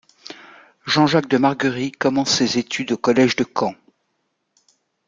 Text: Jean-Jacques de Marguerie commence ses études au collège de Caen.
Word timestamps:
Jean-Jacques 0.87 1.27
de 1.29 1.37
Marguerie 1.37 1.91
commence 1.91 2.35
ses 2.35 2.57
études 2.57 2.91
au 2.93 2.97
collège 2.97 3.35
de 3.35 3.45
Caen. 3.55 3.75